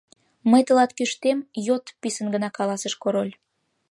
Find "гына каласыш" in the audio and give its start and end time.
2.33-2.93